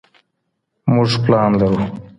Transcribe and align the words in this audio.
موږ 0.93 1.09
پلان 1.23 1.51
لرو 1.59 1.85